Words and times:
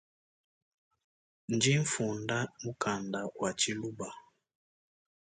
Ndinfunda 1.55 2.37
mukanda 2.63 3.19
wa 3.39 3.49
tshiluba. 3.59 4.09